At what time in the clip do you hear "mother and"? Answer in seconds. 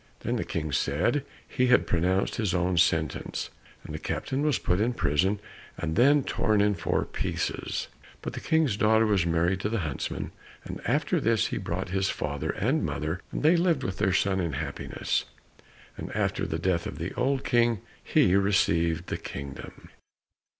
12.83-13.43